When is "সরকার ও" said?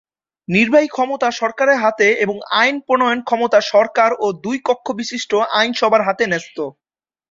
3.71-4.27